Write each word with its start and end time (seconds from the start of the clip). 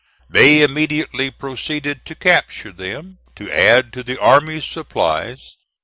They 0.27 0.63
immediately 0.63 1.29
proceeded 1.29 2.05
to 2.05 2.15
capture 2.15 2.71
them, 2.71 3.19
to 3.35 3.51
add 3.55 3.93
to 3.93 4.01
the 4.01 4.19
army's 4.19 4.65
supplies. 4.65 5.57